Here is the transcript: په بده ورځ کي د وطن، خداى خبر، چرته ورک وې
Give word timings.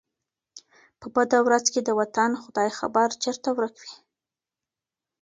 په 0.99 1.07
بده 1.15 1.39
ورځ 1.47 1.65
کي 1.73 1.79
د 1.83 1.89
وطن، 1.99 2.31
خداى 2.43 2.69
خبر، 2.79 3.07
چرته 3.23 3.49
ورک 3.57 3.75
وې 3.83 3.91